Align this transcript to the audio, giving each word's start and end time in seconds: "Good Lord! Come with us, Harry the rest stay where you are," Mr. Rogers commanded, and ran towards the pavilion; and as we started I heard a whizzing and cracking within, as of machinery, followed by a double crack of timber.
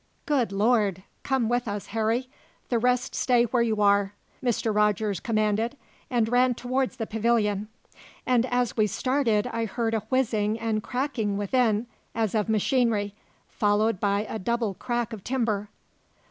"Good 0.25 0.51
Lord! 0.51 1.03
Come 1.21 1.47
with 1.47 1.67
us, 1.67 1.85
Harry 1.93 2.27
the 2.69 2.79
rest 2.79 3.13
stay 3.13 3.43
where 3.43 3.61
you 3.61 3.81
are," 3.83 4.13
Mr. 4.43 4.73
Rogers 4.73 5.19
commanded, 5.19 5.77
and 6.09 6.27
ran 6.27 6.55
towards 6.55 6.95
the 6.95 7.05
pavilion; 7.05 7.67
and 8.25 8.47
as 8.47 8.75
we 8.75 8.87
started 8.87 9.45
I 9.45 9.65
heard 9.65 9.93
a 9.93 9.99
whizzing 10.09 10.59
and 10.59 10.81
cracking 10.81 11.37
within, 11.37 11.85
as 12.15 12.33
of 12.33 12.49
machinery, 12.49 13.13
followed 13.47 13.99
by 13.99 14.25
a 14.27 14.39
double 14.39 14.73
crack 14.73 15.13
of 15.13 15.23
timber. 15.23 15.69